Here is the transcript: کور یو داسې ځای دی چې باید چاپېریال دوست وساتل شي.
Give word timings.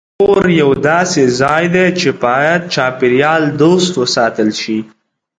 کور 0.19 0.43
یو 0.61 0.69
داسې 0.89 1.23
ځای 1.39 1.65
دی 1.75 1.85
چې 1.99 2.09
باید 2.23 2.61
چاپېریال 2.73 3.43
دوست 3.61 3.91
وساتل 4.01 4.49
شي. 4.61 4.79